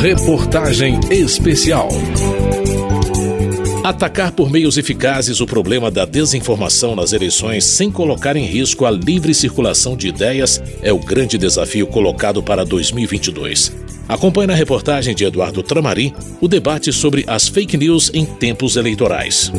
[0.00, 1.90] Reportagem Especial.
[3.84, 8.90] Atacar por meios eficazes o problema da desinformação nas eleições sem colocar em risco a
[8.90, 13.76] livre circulação de ideias é o grande desafio colocado para 2022.
[14.08, 19.52] Acompanhe na reportagem de Eduardo Tramari o debate sobre as fake news em tempos eleitorais.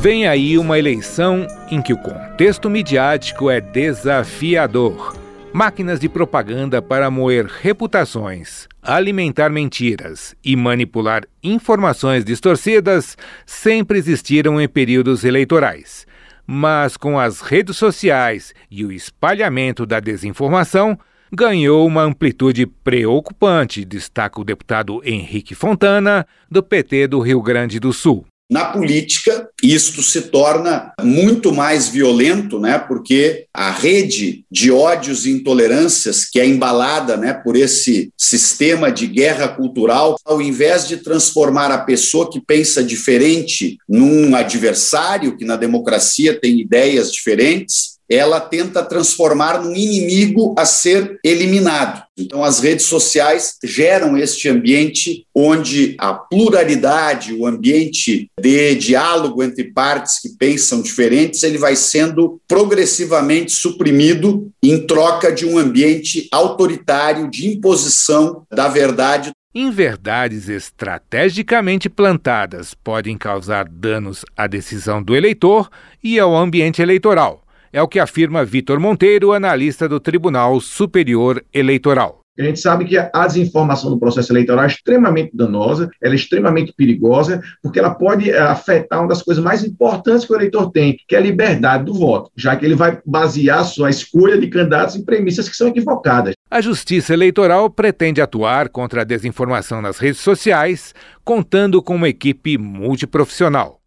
[0.00, 5.16] Vem aí uma eleição em que o contexto midiático é desafiador.
[5.52, 14.68] Máquinas de propaganda para moer reputações, alimentar mentiras e manipular informações distorcidas sempre existiram em
[14.68, 16.06] períodos eleitorais.
[16.46, 20.96] Mas com as redes sociais e o espalhamento da desinformação,
[21.32, 27.92] ganhou uma amplitude preocupante, destaca o deputado Henrique Fontana, do PT do Rio Grande do
[27.92, 28.24] Sul.
[28.50, 35.30] Na política, isto se torna muito mais violento, né, porque a rede de ódios e
[35.30, 41.70] intolerâncias que é embalada né, por esse sistema de guerra cultural, ao invés de transformar
[41.70, 48.82] a pessoa que pensa diferente num adversário, que na democracia tem ideias diferentes, ela tenta
[48.82, 52.02] transformar num inimigo a ser eliminado.
[52.18, 59.64] Então, as redes sociais geram este ambiente onde a pluralidade, o ambiente de diálogo entre
[59.72, 67.30] partes que pensam diferentes, ele vai sendo progressivamente suprimido em troca de um ambiente autoritário
[67.30, 75.70] de imposição da verdade Inverdades estrategicamente plantadas podem causar danos à decisão do eleitor
[76.04, 77.47] e ao ambiente eleitoral.
[77.72, 82.22] É o que afirma Vitor Monteiro, analista do Tribunal Superior Eleitoral.
[82.38, 86.72] A gente sabe que a desinformação no processo eleitoral é extremamente danosa, ela é extremamente
[86.72, 90.96] perigosa, porque ela pode eh, afetar uma das coisas mais importantes que o eleitor tem,
[91.08, 94.94] que é a liberdade do voto, já que ele vai basear sua escolha de candidatos
[94.94, 96.34] em premissas que são equivocadas.
[96.48, 102.56] A Justiça Eleitoral pretende atuar contra a desinformação nas redes sociais, contando com uma equipe
[102.56, 103.78] multiprofissional.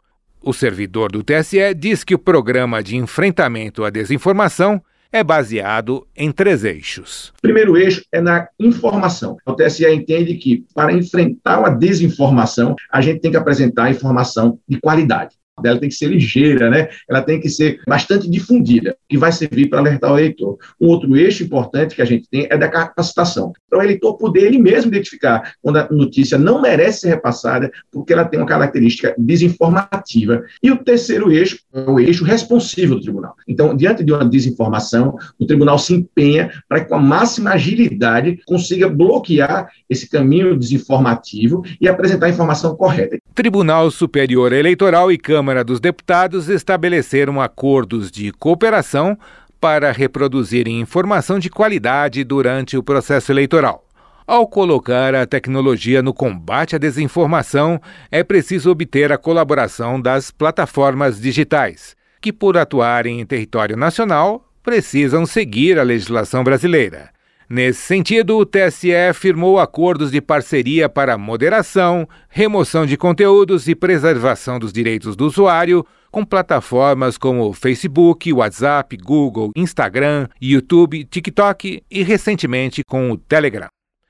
[0.44, 4.82] O servidor do TSE diz que o programa de enfrentamento à desinformação
[5.12, 7.32] é baseado em três eixos.
[7.38, 9.38] O primeiro eixo é na informação.
[9.46, 14.80] O TSE entende que, para enfrentar a desinformação, a gente tem que apresentar informação de
[14.80, 16.90] qualidade dela tem que ser ligeira, né?
[17.10, 20.58] ela tem que ser bastante difundida, que vai servir para alertar o eleitor.
[20.80, 23.54] Um outro eixo importante que a gente tem é da capacitação.
[23.70, 28.14] Para o eleitor poder ele mesmo identificar quando a notícia não merece ser repassada, porque
[28.14, 30.44] ela tem uma característica desinformativa.
[30.62, 33.36] E o terceiro eixo é o eixo responsivo do tribunal.
[33.48, 38.40] Então, diante de uma desinformação, o tribunal se empenha para que, com a máxima agilidade,
[38.46, 43.18] consiga bloquear esse caminho desinformativo e apresentar a informação correta.
[43.36, 49.18] Tribunal Superior Eleitoral e Câmara dos Deputados estabeleceram acordos de cooperação
[49.60, 53.86] para reproduzirem informação de qualidade durante o processo eleitoral.
[54.26, 57.80] Ao colocar a tecnologia no combate à desinformação,
[58.10, 65.26] é preciso obter a colaboração das plataformas digitais, que, por atuarem em território nacional, precisam
[65.26, 67.10] seguir a legislação brasileira.
[67.54, 74.58] Nesse sentido, o TSE firmou acordos de parceria para moderação, remoção de conteúdos e preservação
[74.58, 82.86] dos direitos do usuário com plataformas como Facebook, WhatsApp, Google, Instagram, YouTube, TikTok e recentemente
[82.86, 83.68] com o Telegram.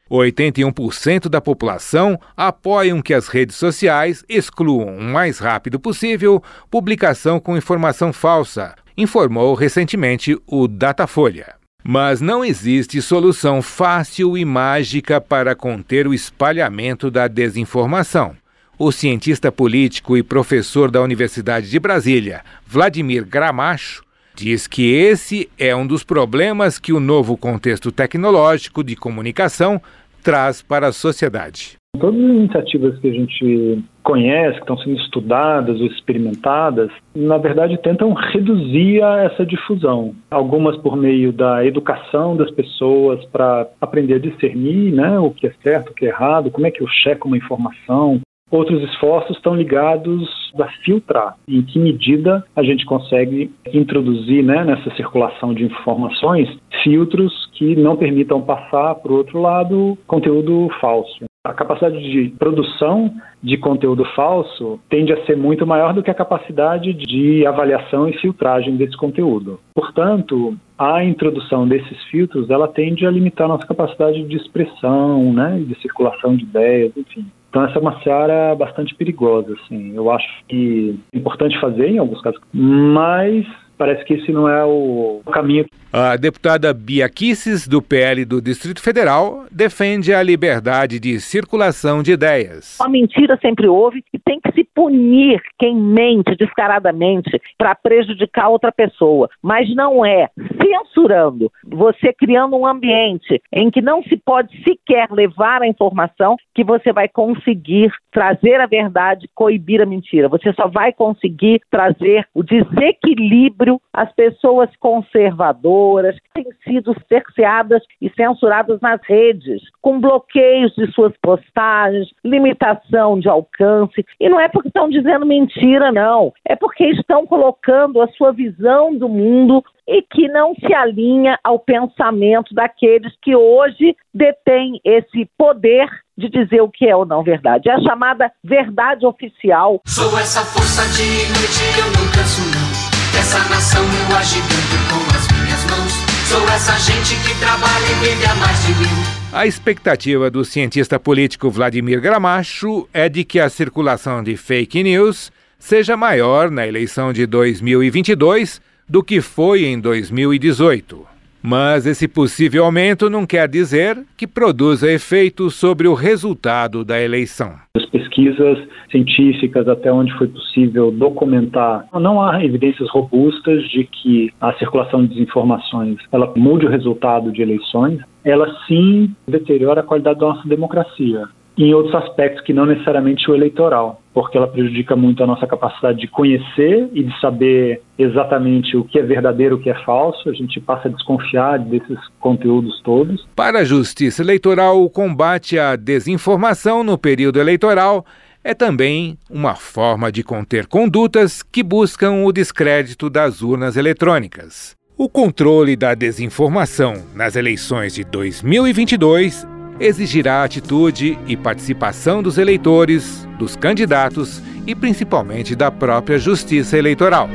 [0.07, 7.57] 81% da população apoiam que as redes sociais excluam o mais rápido possível publicação com
[7.57, 11.60] informação falsa, informou recentemente o Datafolha.
[11.83, 18.35] Mas não existe solução fácil e mágica para conter o espalhamento da desinformação.
[18.77, 24.03] O cientista político e professor da Universidade de Brasília, Vladimir Gramacho,
[24.35, 29.81] diz que esse é um dos problemas que o novo contexto tecnológico de comunicação
[30.23, 31.80] traz para a sociedade.
[31.99, 37.77] Todas as iniciativas que a gente conhece, que estão sendo estudadas ou experimentadas, na verdade
[37.77, 40.15] tentam reduzir essa difusão.
[40.31, 45.53] Algumas por meio da educação das pessoas para aprender a discernir né, o que é
[45.61, 48.21] certo, o que é errado, como é que eu checo uma informação.
[48.49, 50.27] Outros esforços estão ligados
[50.59, 56.49] a filtrar em que medida a gente consegue introduzir né, nessa circulação de informações
[56.83, 61.30] filtros que não permitam passar, para o outro lado, conteúdo falso.
[61.43, 63.11] A capacidade de produção
[63.41, 68.13] de conteúdo falso tende a ser muito maior do que a capacidade de avaliação e
[68.19, 69.59] filtragem desse conteúdo.
[69.73, 75.73] Portanto, a introdução desses filtros ela tende a limitar nossa capacidade de expressão, né, de
[75.81, 77.25] circulação de ideias, enfim.
[77.49, 79.95] Então essa é uma seara bastante perigosa, assim.
[79.95, 83.47] Eu acho que é importante fazer em alguns casos, mas
[83.79, 85.65] parece que esse não é o caminho.
[85.93, 92.13] A deputada Bia Kisses, do PL do Distrito Federal, defende a liberdade de circulação de
[92.13, 92.79] ideias.
[92.79, 98.71] A mentira sempre houve e tem que se punir quem mente descaradamente para prejudicar outra
[98.71, 99.29] pessoa.
[99.43, 100.29] Mas não é
[100.63, 106.63] censurando, você criando um ambiente em que não se pode sequer levar a informação que
[106.63, 110.29] você vai conseguir trazer a verdade, coibir a mentira.
[110.29, 115.80] Você só vai conseguir trazer o desequilíbrio às pessoas conservadoras
[116.15, 123.27] que têm sido cerceadas e censuradas nas redes, com bloqueios de suas postagens, limitação de
[123.27, 124.05] alcance.
[124.19, 126.33] E não é porque estão dizendo mentira, não.
[126.47, 131.59] É porque estão colocando a sua visão do mundo e que não se alinha ao
[131.59, 137.69] pensamento daqueles que hoje detêm esse poder de dizer o que é ou não verdade.
[137.69, 139.81] É a chamada verdade oficial.
[139.85, 142.91] Sou essa força de noite, eu não canso não.
[143.19, 145.10] Essa nação eu agitando com
[145.41, 145.93] minhas mãos.
[146.27, 149.21] Sou essa gente que trabalha e vive há mais de mil.
[149.33, 155.31] A expectativa do cientista político Vladimir Gramacho é de que a circulação de fake news
[155.57, 161.10] seja maior na eleição de 2022 do que foi em 2018.
[161.43, 167.53] Mas esse possível aumento não quer dizer que produza efeito sobre o resultado da eleição.
[167.75, 168.59] As pesquisas
[168.91, 175.15] científicas, até onde foi possível documentar, não há evidências robustas de que a circulação de
[175.15, 177.99] desinformações ela mude o resultado de eleições.
[178.23, 183.35] Ela sim deteriora a qualidade da nossa democracia em outros aspectos que não necessariamente o
[183.35, 188.83] eleitoral, porque ela prejudica muito a nossa capacidade de conhecer e de saber exatamente o
[188.83, 190.29] que é verdadeiro, o que é falso.
[190.29, 193.27] A gente passa a desconfiar desses conteúdos todos.
[193.35, 198.05] Para a Justiça Eleitoral, o combate à desinformação no período eleitoral
[198.43, 204.75] é também uma forma de conter condutas que buscam o descrédito das urnas eletrônicas.
[204.97, 209.47] O controle da desinformação nas eleições de 2022
[209.81, 217.27] exigirá atitude e participação dos eleitores, dos candidatos e principalmente da própria Justiça Eleitoral.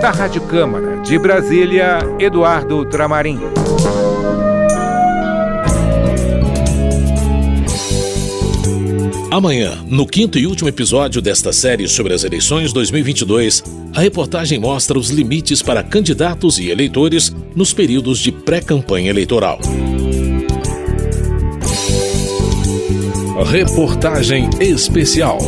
[0.00, 3.38] Da Rádio Câmara de Brasília, Eduardo Tramarim.
[9.32, 13.64] Amanhã, no quinto e último episódio desta série sobre as eleições 2022,
[13.94, 19.58] a reportagem mostra os limites para candidatos e eleitores nos períodos de pré-campanha eleitoral.
[23.50, 25.38] Reportagem especial.